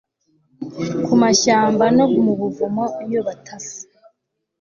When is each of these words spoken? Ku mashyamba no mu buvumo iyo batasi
Ku 1.03 1.11
mashyamba 1.21 1.85
no 1.97 2.05
mu 2.23 2.33
buvumo 2.39 2.83
iyo 3.05 3.19
batasi 3.27 3.81